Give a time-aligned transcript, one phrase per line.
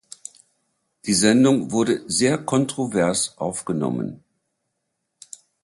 [1.05, 4.23] Die Sendung wurde sehr kontrovers aufgenommen.